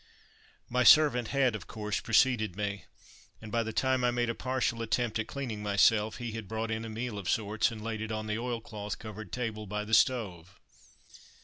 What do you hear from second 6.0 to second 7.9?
he had brought in a meal of sorts and